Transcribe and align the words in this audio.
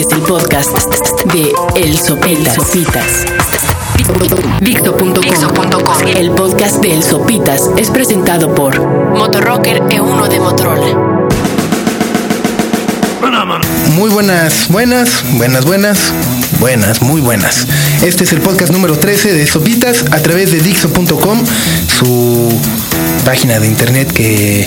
Este 0.00 0.14
es 0.14 0.20
el 0.22 0.26
podcast 0.26 0.70
de 1.34 1.52
El 1.76 1.98
Sopitas. 1.98 2.54
Sopitas. 2.54 3.26
Dixo.com. 4.62 6.08
El 6.16 6.30
podcast 6.30 6.76
de 6.76 6.94
El 6.94 7.02
Sopitas 7.02 7.68
es 7.76 7.90
presentado 7.90 8.54
por 8.54 8.80
Motorrocker 8.80 9.82
E1 9.82 10.28
de 10.28 10.40
Motorola. 10.40 11.20
Muy 13.94 14.08
buenas, 14.08 14.68
buenas, 14.68 15.22
buenas, 15.32 15.66
buenas, 15.66 16.12
buenas, 16.58 17.02
muy 17.02 17.20
buenas. 17.20 17.66
Este 18.02 18.24
es 18.24 18.32
el 18.32 18.40
podcast 18.40 18.72
número 18.72 18.98
13 18.98 19.34
de 19.34 19.46
Sopitas 19.46 20.06
a 20.12 20.22
través 20.22 20.50
de 20.50 20.62
Dixo.com, 20.62 21.44
su 21.86 22.58
página 23.26 23.60
de 23.60 23.66
internet 23.66 24.10
que 24.10 24.66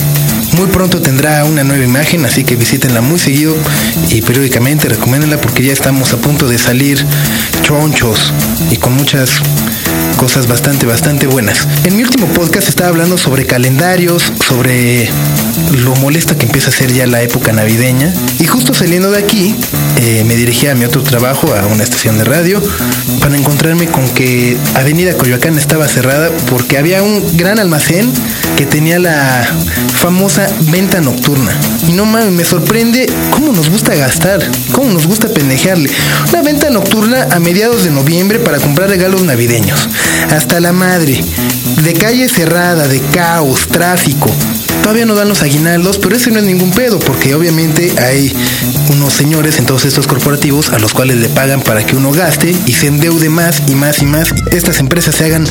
muy 0.58 0.68
pronto 0.68 1.02
tendrá 1.02 1.44
una 1.46 1.64
nueva 1.64 1.84
imagen, 1.84 2.26
así 2.26 2.44
que 2.44 2.56
visítenla 2.56 3.02
muy 3.02 3.20
seguido 3.20 3.56
y 4.10 4.22
periódicamente, 4.22 4.90
recomiéndenla 4.90 5.40
porque 5.40 5.64
ya 5.64 5.74
estamos 5.74 6.14
a 6.14 6.18
punto 6.18 6.48
de 6.48 6.58
salir 6.58 7.06
chonchos 7.62 8.34
y 8.72 8.78
con 8.78 8.94
muchas 8.94 9.42
cosas 10.18 10.48
bastante, 10.48 10.86
bastante 10.86 11.28
buenas. 11.28 11.68
En 11.84 11.96
mi 11.96 12.04
último 12.04 12.28
podcast 12.28 12.68
estaba 12.68 12.90
hablando 12.90 13.18
sobre 13.18 13.46
calendarios, 13.46 14.32
sobre 14.48 15.10
lo 15.84 15.96
molesta 15.96 16.36
que 16.38 16.46
empieza 16.46 16.70
a 16.70 16.74
ser 16.74 16.92
ya 16.94 17.08
la 17.08 17.22
época 17.22 17.52
navideña. 17.52 18.14
Y 18.40 18.46
justo 18.46 18.74
saliendo 18.74 19.12
de 19.12 19.20
aquí, 19.20 19.56
eh, 19.98 20.24
me 20.26 20.36
dirigí 20.36 20.68
a 20.68 20.76
mi 20.76 20.86
otro 20.86 21.04
trabajo, 21.04 21.54
a 21.54 21.66
una 21.68 21.84
estación 21.84 22.18
de 22.18 22.24
radio, 22.24 22.62
para 23.20 23.38
encontrarme 23.38 23.88
con 23.88 24.08
que 24.10 24.58
Avenida 24.76 25.14
Coyoacán 25.14 25.58
estaba 25.58 25.88
cerrada 25.88 26.32
porque 26.50 26.78
había 26.78 27.04
un 27.04 27.38
gran 27.38 27.60
almacén 27.60 28.12
que 28.58 28.66
tenía 28.66 29.00
la 29.00 29.46
famosa 30.00 30.48
venta 30.72 31.02
nocturna. 31.02 31.52
Y 31.88 31.94
no 31.94 32.06
mames, 32.06 32.32
me 32.32 32.46
sorprende 32.46 33.12
cómo 33.32 33.52
nos 33.52 33.70
gusta 33.70 33.96
gastar, 33.96 34.42
cómo 34.72 34.92
nos 34.92 35.08
gusta 35.08 35.28
pendejearle. 35.30 35.90
Una 36.30 36.42
venta 36.42 36.70
nocturna 36.70 37.28
a 37.32 37.40
mediados 37.40 37.84
de 37.84 37.92
noviembre 37.92 38.40
para 38.40 38.60
comprar 38.60 38.90
regalos 38.90 39.24
navideños. 39.24 39.90
Hasta 40.32 40.60
la 40.60 40.74
madre. 40.74 41.24
De 41.84 41.94
calle 41.94 42.28
cerrada, 42.30 42.88
de 42.88 43.02
caos, 43.02 43.68
tráfico. 43.68 44.30
Todavía 44.84 45.06
no 45.06 45.16
dan 45.16 45.30
los 45.30 45.42
aguinaldos, 45.42 45.98
pero 45.98 46.18
ese 46.18 46.30
no 46.30 46.40
es 46.40 46.46
ningún 46.46 46.72
pedo, 46.72 47.00
porque 47.00 47.34
obviamente 47.36 47.94
hay 48.00 48.34
unos 48.92 49.14
señores 49.14 49.58
en 49.58 49.66
todos 49.66 49.86
estos 49.86 50.08
corporativos 50.08 50.72
a 50.72 50.78
los 50.78 50.94
cuales 50.94 51.18
le 51.18 51.30
pagan 51.30 51.62
para 51.62 51.86
que 51.86 51.96
uno 51.96 52.12
gaste 52.12 52.54
y 52.66 52.74
se 52.74 52.88
endeude 52.88 53.30
más 53.30 53.64
y 53.66 53.76
más 53.76 54.02
y 54.02 54.06
más. 54.06 54.28
Estas 54.52 54.82
empresas 54.82 55.16
se 55.16 55.24
hagan 55.24 55.48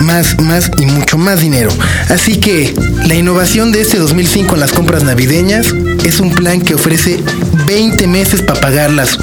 más, 0.00 0.38
más 0.38 0.70
y 0.78 0.84
mucho 0.84 1.16
más 1.16 1.40
dinero. 1.40 1.70
Así 2.10 2.36
que 2.36 2.74
la 3.06 3.14
innovación 3.14 3.72
de 3.72 3.80
este 3.80 3.98
2005 3.98 4.54
en 4.54 4.60
las 4.60 4.72
compras 4.72 5.02
navideñas 5.02 5.68
es 6.04 6.20
un 6.20 6.30
plan 6.30 6.60
que 6.60 6.74
ofrece 6.74 7.20
20 7.66 8.06
meses 8.06 8.42
para 8.42 8.60
pagar 8.60 8.90
las 8.90 9.16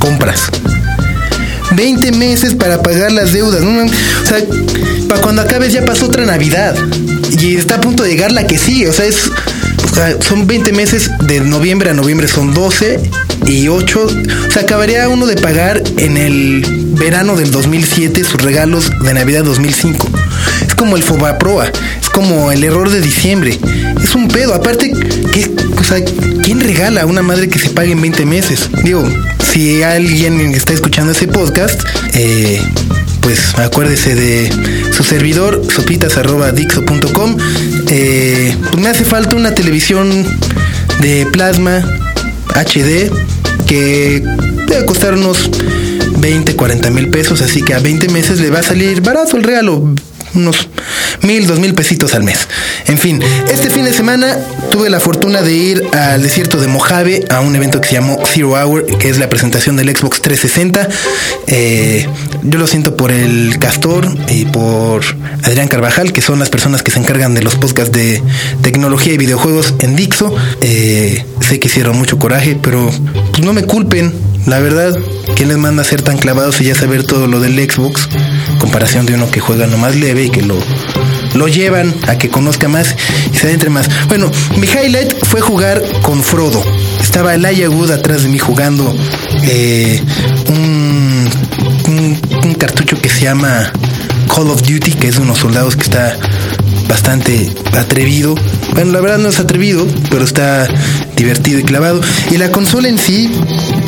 compras. 0.00 0.50
20 1.76 2.10
meses 2.10 2.54
para 2.54 2.82
pagar 2.82 3.12
las 3.12 3.32
deudas. 3.32 3.62
O 3.62 4.26
sea, 4.26 4.38
para 5.08 5.20
cuando 5.20 5.42
acabes 5.42 5.72
ya 5.72 5.84
pasó 5.84 6.06
otra 6.06 6.24
Navidad. 6.24 6.74
Y 7.44 7.56
está 7.56 7.74
a 7.74 7.80
punto 7.82 8.02
de 8.02 8.08
llegar 8.08 8.32
la 8.32 8.46
que 8.46 8.56
sigue. 8.56 8.88
O 8.88 8.92
sea, 8.94 9.04
es, 9.04 9.30
son 10.26 10.46
20 10.46 10.72
meses 10.72 11.10
de 11.26 11.40
noviembre 11.40 11.90
a 11.90 11.92
noviembre, 11.92 12.26
son 12.26 12.54
12 12.54 12.98
y 13.46 13.68
8. 13.68 14.06
O 14.48 14.50
sea, 14.50 14.62
acabaría 14.62 15.06
uno 15.10 15.26
de 15.26 15.36
pagar 15.36 15.82
en 15.98 16.16
el 16.16 16.64
verano 16.98 17.36
del 17.36 17.50
2007 17.50 18.24
sus 18.24 18.40
regalos 18.40 18.90
de 19.02 19.12
Navidad 19.12 19.44
2005. 19.44 20.08
Es 20.66 20.74
como 20.74 20.96
el 20.96 21.02
Fobaproa, 21.02 21.70
es 22.00 22.08
como 22.08 22.50
el 22.50 22.64
error 22.64 22.88
de 22.88 23.02
diciembre. 23.02 23.58
Es 24.02 24.14
un 24.14 24.28
pedo. 24.28 24.54
Aparte, 24.54 24.90
¿qué, 25.30 25.50
o 25.78 25.84
sea, 25.84 26.02
¿quién 26.42 26.60
regala 26.60 27.02
a 27.02 27.06
una 27.06 27.20
madre 27.20 27.50
que 27.50 27.58
se 27.58 27.68
pague 27.68 27.92
en 27.92 28.00
20 28.00 28.24
meses? 28.24 28.70
Digo, 28.82 29.04
si 29.52 29.82
alguien 29.82 30.40
está 30.54 30.72
escuchando 30.72 31.12
ese 31.12 31.28
podcast, 31.28 31.78
eh, 32.14 32.58
pues 33.24 33.54
acuérdese 33.54 34.14
de 34.14 34.92
su 34.92 35.02
servidor, 35.02 35.62
sopitas.dixo.com. 35.74 37.36
Eh, 37.88 38.54
pues 38.70 38.82
me 38.82 38.88
hace 38.90 39.04
falta 39.04 39.34
una 39.34 39.54
televisión 39.54 40.26
de 41.00 41.26
plasma 41.32 41.82
HD 42.54 43.10
que 43.66 44.22
debe 44.68 44.84
costar 44.84 45.14
unos 45.14 45.50
20, 46.18 46.54
40 46.54 46.90
mil 46.90 47.08
pesos, 47.08 47.40
así 47.40 47.62
que 47.62 47.72
a 47.72 47.78
20 47.78 48.10
meses 48.10 48.40
le 48.40 48.50
va 48.50 48.60
a 48.60 48.62
salir 48.62 49.00
barato 49.00 49.38
el 49.38 49.42
regalo, 49.42 49.94
unos 50.34 50.68
mil, 51.22 51.46
dos 51.46 51.58
mil 51.58 51.72
pesitos 51.74 52.14
al 52.14 52.24
mes. 52.24 52.46
En 52.86 52.98
fin, 52.98 53.20
este 53.50 53.70
fin 53.70 53.84
de 53.84 53.92
semana 53.92 54.36
tuve 54.70 54.90
la 54.90 55.00
fortuna 55.00 55.40
de 55.40 55.52
ir 55.52 55.82
al 55.92 56.22
desierto 56.22 56.58
de 56.58 56.66
Mojave 56.66 57.24
a 57.30 57.40
un 57.40 57.56
evento 57.56 57.80
que 57.80 57.88
se 57.88 57.94
llamó 57.94 58.18
Zero 58.26 58.52
Hour, 58.52 58.98
que 58.98 59.08
es 59.08 59.18
la 59.18 59.28
presentación 59.28 59.76
del 59.76 59.96
Xbox 59.96 60.20
360. 60.20 60.88
Eh, 61.46 62.06
yo 62.42 62.58
lo 62.58 62.66
siento 62.66 62.96
por 62.96 63.10
el 63.10 63.58
Castor 63.58 64.06
y 64.28 64.44
por 64.44 65.02
Adrián 65.44 65.68
Carvajal, 65.68 66.12
que 66.12 66.20
son 66.20 66.38
las 66.38 66.50
personas 66.50 66.82
que 66.82 66.90
se 66.90 66.98
encargan 66.98 67.34
de 67.34 67.42
los 67.42 67.56
podcasts 67.56 67.92
de 67.92 68.22
tecnología 68.62 69.14
y 69.14 69.18
videojuegos 69.18 69.74
en 69.80 69.96
Dixo. 69.96 70.34
Eh, 70.60 71.24
sé 71.40 71.60
que 71.60 71.68
hicieron 71.68 71.96
mucho 71.96 72.18
coraje, 72.18 72.58
pero 72.60 72.90
pues 73.32 73.42
no 73.42 73.52
me 73.52 73.62
culpen. 73.64 74.12
La 74.46 74.58
verdad, 74.58 74.94
¿quién 75.36 75.48
les 75.48 75.56
manda 75.56 75.80
a 75.80 75.84
ser 75.86 76.02
tan 76.02 76.18
clavados 76.18 76.60
y 76.60 76.64
ya 76.64 76.74
saber 76.74 77.06
todo 77.06 77.28
lo 77.28 77.40
del 77.40 77.58
Xbox? 77.58 78.08
Comparación 78.58 79.06
de 79.06 79.14
uno 79.14 79.30
que 79.30 79.40
juega 79.40 79.66
nomás 79.66 79.96
leve 79.96 80.24
y 80.24 80.30
que 80.30 80.42
lo, 80.42 80.58
lo 81.34 81.48
llevan 81.48 81.94
a 82.08 82.16
que 82.16 82.28
conozca 82.28 82.68
más 82.68 82.94
y 83.32 83.36
se 83.36 83.46
adentre 83.46 83.70
más. 83.70 83.88
Bueno, 84.08 84.30
mi 84.56 84.66
highlight 84.66 85.24
fue 85.24 85.40
jugar 85.40 85.82
con 86.02 86.22
Frodo. 86.22 86.62
Estaba 87.00 87.34
el 87.34 87.44
Wood 87.68 87.90
atrás 87.90 88.22
de 88.22 88.28
mí 88.28 88.38
jugando 88.38 88.94
eh, 89.42 90.00
un, 90.48 91.28
un, 91.88 92.20
un 92.44 92.54
cartucho 92.54 93.00
que 93.00 93.08
se 93.08 93.22
llama 93.22 93.72
Call 94.34 94.50
of 94.50 94.62
Duty, 94.62 94.92
que 94.92 95.08
es 95.08 95.16
de 95.16 95.22
unos 95.22 95.38
soldados 95.38 95.76
que 95.76 95.82
está 95.82 96.16
bastante 96.88 97.52
atrevido. 97.76 98.34
Bueno, 98.72 98.92
la 98.92 99.00
verdad 99.00 99.18
no 99.18 99.28
es 99.28 99.38
atrevido, 99.38 99.86
pero 100.10 100.24
está 100.24 100.66
divertido 101.16 101.60
y 101.60 101.62
clavado. 101.62 102.00
Y 102.30 102.36
la 102.36 102.50
consola 102.50 102.88
en 102.88 102.98
sí, 102.98 103.30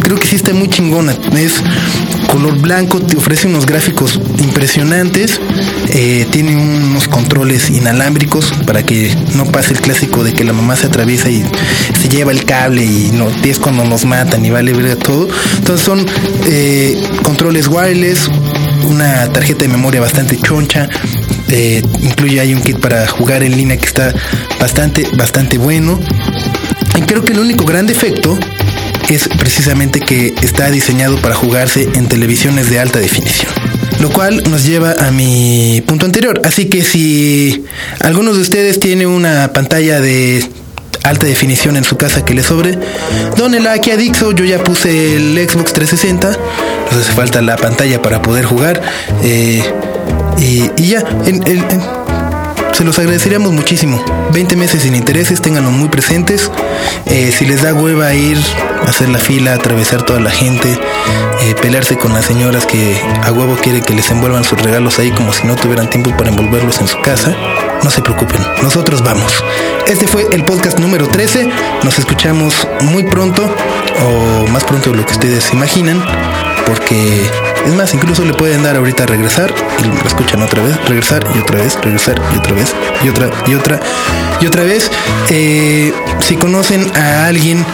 creo 0.06 0.18
que 0.18 0.28
sí 0.28 0.36
está 0.36 0.54
muy 0.54 0.68
chingona. 0.68 1.16
Es 1.36 1.54
color 2.30 2.60
blanco, 2.60 3.00
te 3.00 3.16
ofrece 3.16 3.48
unos 3.48 3.66
gráficos 3.66 4.20
impresionantes. 4.38 5.40
Eh, 5.88 6.24
tiene 6.30 6.54
unos 6.54 7.08
controles 7.08 7.70
inalámbricos 7.70 8.52
para 8.68 8.84
que 8.84 9.12
no 9.34 9.46
pase 9.46 9.72
el 9.72 9.80
clásico 9.80 10.22
de 10.22 10.32
que 10.32 10.44
la 10.44 10.52
mamá 10.52 10.76
se 10.76 10.86
atraviesa 10.86 11.28
y 11.28 11.44
se 12.00 12.08
lleva 12.08 12.30
el 12.30 12.44
cable 12.44 12.84
y 12.84 13.10
no, 13.14 13.28
es 13.42 13.58
cuando 13.58 13.84
nos 13.84 14.04
matan 14.04 14.44
y 14.46 14.50
vale 14.50 14.72
ver 14.74 14.94
todo. 14.94 15.26
Entonces 15.56 15.84
son 15.84 16.06
eh, 16.46 17.02
controles 17.24 17.66
wireless, 17.66 18.28
una 18.84 19.26
tarjeta 19.32 19.64
de 19.64 19.68
memoria 19.68 20.00
bastante 20.00 20.36
choncha. 20.36 20.88
Eh, 21.48 21.82
incluye 22.00 22.38
ahí 22.38 22.54
un 22.54 22.62
kit 22.62 22.78
para 22.78 23.08
jugar 23.08 23.42
en 23.42 23.56
línea 23.56 23.76
que 23.76 23.86
está 23.86 24.14
bastante, 24.60 25.04
bastante 25.16 25.58
bueno. 25.58 25.98
Y 26.94 27.00
creo 27.02 27.24
que 27.24 27.32
el 27.32 27.40
único 27.40 27.64
gran 27.64 27.88
defecto 27.88 28.38
es 29.14 29.28
precisamente 29.38 30.00
que 30.00 30.34
está 30.42 30.70
diseñado 30.70 31.20
para 31.20 31.34
jugarse 31.34 31.88
en 31.94 32.08
televisiones 32.08 32.70
de 32.70 32.80
alta 32.80 32.98
definición. 32.98 33.52
Lo 34.00 34.10
cual 34.10 34.42
nos 34.50 34.64
lleva 34.64 34.92
a 34.98 35.10
mi 35.10 35.82
punto 35.86 36.06
anterior. 36.06 36.42
Así 36.44 36.66
que 36.66 36.82
si 36.82 37.64
alguno 38.00 38.34
de 38.34 38.40
ustedes 38.40 38.78
tiene 38.80 39.06
una 39.06 39.52
pantalla 39.52 40.00
de 40.00 40.44
alta 41.02 41.26
definición 41.26 41.76
en 41.76 41.84
su 41.84 41.96
casa 41.96 42.24
que 42.24 42.34
le 42.34 42.42
sobre, 42.42 42.78
dónela 43.36 43.72
aquí 43.72 43.90
a 43.90 43.96
Dixo. 43.96 44.32
Yo 44.32 44.44
ya 44.44 44.62
puse 44.62 45.16
el 45.16 45.48
Xbox 45.48 45.72
360. 45.72 46.28
Nos 46.90 47.00
hace 47.00 47.12
falta 47.12 47.40
la 47.42 47.56
pantalla 47.56 48.02
para 48.02 48.22
poder 48.22 48.44
jugar. 48.44 48.82
Eh, 49.22 49.62
y, 50.38 50.88
ya, 50.88 51.02
se 52.76 52.84
los 52.84 52.98
agradeceríamos 52.98 53.52
muchísimo. 53.52 54.04
20 54.32 54.54
meses 54.54 54.82
sin 54.82 54.94
intereses, 54.94 55.40
ténganlo 55.40 55.70
muy 55.70 55.88
presentes. 55.88 56.50
Eh, 57.06 57.32
si 57.32 57.46
les 57.46 57.62
da 57.62 57.72
hueva 57.72 58.12
ir, 58.12 58.38
hacer 58.86 59.08
la 59.08 59.18
fila, 59.18 59.54
atravesar 59.54 60.02
toda 60.02 60.20
la 60.20 60.30
gente, 60.30 60.78
eh, 61.40 61.54
pelearse 61.62 61.96
con 61.96 62.12
las 62.12 62.26
señoras 62.26 62.66
que 62.66 63.00
a 63.22 63.32
huevo 63.32 63.56
quiere 63.56 63.80
que 63.80 63.94
les 63.94 64.10
envuelvan 64.10 64.44
sus 64.44 64.60
regalos 64.60 64.98
ahí 64.98 65.10
como 65.10 65.32
si 65.32 65.46
no 65.46 65.56
tuvieran 65.56 65.88
tiempo 65.88 66.14
para 66.18 66.28
envolverlos 66.28 66.78
en 66.82 66.88
su 66.88 67.00
casa, 67.00 67.34
no 67.82 67.90
se 67.90 68.02
preocupen, 68.02 68.42
nosotros 68.62 69.02
vamos. 69.02 69.32
Este 69.86 70.06
fue 70.06 70.26
el 70.32 70.44
podcast 70.44 70.78
número 70.78 71.08
13. 71.08 71.48
Nos 71.82 71.98
escuchamos 71.98 72.68
muy 72.82 73.04
pronto, 73.04 73.48
o 74.04 74.46
más 74.48 74.64
pronto 74.64 74.90
de 74.90 74.98
lo 74.98 75.06
que 75.06 75.12
ustedes 75.12 75.50
imaginan, 75.50 76.04
porque 76.66 77.30
es 77.66 77.74
más, 77.74 77.92
incluso 77.94 78.24
le 78.24 78.32
pueden 78.32 78.62
dar 78.62 78.76
ahorita 78.76 79.02
a 79.02 79.06
regresar 79.06 79.52
y 79.82 79.86
lo 79.86 80.06
escuchan 80.06 80.40
otra 80.42 80.62
vez, 80.62 80.76
regresar 80.88 81.26
y 81.34 81.38
otra 81.38 81.58
vez, 81.58 81.76
regresar 81.82 82.20
y 82.32 82.38
otra 82.38 82.54
vez, 82.54 82.74
y 83.02 83.08
otra, 83.08 83.30
y 83.46 83.54
otra, 83.54 83.80
y 84.40 84.46
otra 84.46 84.62
vez. 84.62 84.90
Eh, 85.30 85.92
si 86.20 86.36
conocen 86.36 86.90
a 86.96 87.26
alguien 87.26 87.64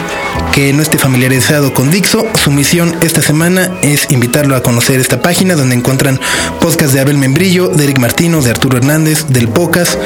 que 0.53 0.71
no 0.71 0.83
esté 0.83 0.97
familiarizado 0.97 1.73
con 1.73 1.89
Dixo, 1.89 2.27
su 2.35 2.51
misión 2.51 2.95
esta 3.01 3.21
semana 3.21 3.71
es 3.81 4.11
invitarlo 4.11 4.55
a 4.55 4.61
conocer 4.61 4.99
esta 4.99 5.21
página 5.21 5.55
donde 5.55 5.75
encuentran 5.75 6.19
podcasts 6.59 6.93
de 6.93 6.99
Abel 6.99 7.17
Membrillo, 7.17 7.69
de 7.69 7.85
Eric 7.85 7.97
Martino, 7.97 8.41
de 8.41 8.51
Arturo 8.51 8.77
Hernández, 8.77 9.25
del 9.29 9.47
Pocas, 9.47 9.97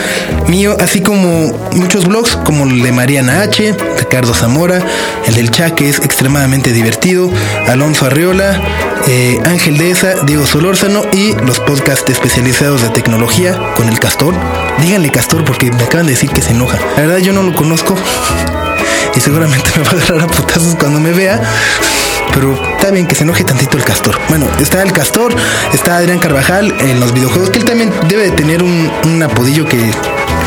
mío, 0.47 0.77
así 0.79 1.01
como 1.01 1.51
muchos 1.73 2.07
blogs 2.07 2.37
como 2.37 2.63
el 2.63 2.81
de 2.81 2.91
Mariana 2.91 3.41
H, 3.41 3.75
Ricardo 3.99 4.33
Zamora, 4.33 4.81
el 5.25 5.35
del 5.35 5.51
Cha, 5.51 5.75
que 5.75 5.89
es 5.89 5.99
extremadamente 5.99 6.71
divertido, 6.71 7.29
Alonso 7.67 8.05
Arriola, 8.05 8.61
eh, 9.07 9.39
Ángel 9.45 9.77
Deza, 9.77 10.15
Diego 10.25 10.45
Solórzano 10.45 11.03
y 11.11 11.33
los 11.45 11.59
podcasts 11.59 12.09
especializados 12.09 12.81
de 12.81 12.89
tecnología 12.89 13.73
con 13.75 13.89
el 13.89 13.99
Castor. 13.99 14.33
Díganle 14.81 15.09
Castor 15.09 15.43
porque 15.43 15.71
me 15.71 15.83
acaban 15.83 16.05
de 16.05 16.13
decir 16.13 16.29
que 16.29 16.41
se 16.41 16.51
enoja. 16.51 16.79
La 16.95 17.03
verdad 17.03 17.17
yo 17.17 17.33
no 17.33 17.43
lo 17.43 17.53
conozco 17.53 17.95
y 19.15 19.19
seguramente 19.19 19.69
me 19.77 19.83
va 19.83 19.89
a 19.89 19.93
agarrar 19.93 20.21
a 20.21 20.27
putazos 20.27 20.75
cuando 20.75 20.99
me 20.99 21.11
vea. 21.11 21.41
Pero 22.33 22.53
está 22.77 22.91
bien 22.91 23.07
que 23.07 23.15
se 23.15 23.23
enoje 23.23 23.43
tantito 23.43 23.77
el 23.77 23.83
castor. 23.83 24.17
Bueno, 24.29 24.47
está 24.59 24.83
el 24.83 24.91
castor, 24.91 25.33
está 25.73 25.97
Adrián 25.97 26.19
Carvajal 26.19 26.73
en 26.79 26.99
los 26.99 27.13
videojuegos, 27.13 27.49
que 27.49 27.59
él 27.59 27.65
también 27.65 27.91
debe 28.07 28.23
de 28.23 28.31
tener 28.31 28.61
un, 28.61 29.23
apodillo 29.23 29.65
que 29.65 29.91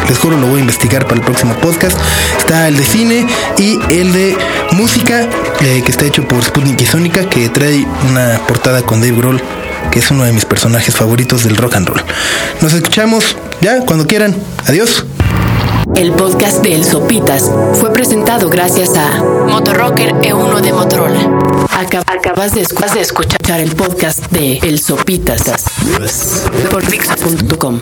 les 0.09 0.19
juro 0.19 0.37
lo 0.37 0.47
voy 0.47 0.59
a 0.59 0.61
investigar 0.61 1.05
para 1.05 1.17
el 1.17 1.23
próximo 1.23 1.55
podcast. 1.55 1.99
Está 2.39 2.69
el 2.69 2.77
de 2.77 2.85
cine 2.85 3.27
y 3.59 3.79
el 3.93 4.13
de 4.13 4.37
música, 4.73 5.29
eh, 5.61 5.83
que 5.85 5.91
está 5.91 6.05
hecho 6.05 6.27
por 6.29 6.45
Sputnik 6.45 6.81
y 6.81 6.87
Sónica, 6.87 7.29
que 7.29 7.49
trae 7.49 7.87
una 8.09 8.41
portada 8.47 8.83
con 8.83 9.01
Dave 9.01 9.17
Grohl, 9.17 9.43
que 9.91 9.99
es 9.99 10.11
uno 10.11 10.25
de 10.25 10.33
mis 10.33 10.45
personajes 10.45 10.95
favoritos 10.95 11.45
del 11.45 11.57
rock 11.57 11.77
and 11.77 11.89
roll. 11.89 12.05
Nos 12.61 12.73
escuchamos 12.73 13.37
ya 13.61 13.81
cuando 13.81 14.07
quieran. 14.07 14.37
Adiós. 14.67 15.07
El 15.97 16.13
podcast 16.13 16.63
de 16.63 16.75
El 16.75 16.85
Sopitas 16.85 17.51
fue 17.75 17.93
presentado 17.93 18.49
gracias 18.49 18.97
a 18.97 19.23
Motorrocker 19.49 20.15
E1 20.15 20.61
de 20.61 20.73
Motorola. 20.73 21.21
Acab- 21.69 22.05
acabas 22.07 22.55
de 22.55 22.63
escuchar 23.01 23.61
el 23.61 23.75
podcast 23.75 24.31
de 24.31 24.59
El 24.59 24.79
Sopitas 24.81 25.43
por 26.71 26.87
Dixo.com. 26.87 27.81